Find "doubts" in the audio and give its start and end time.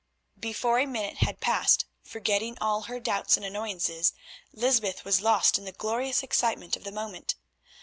2.99-3.37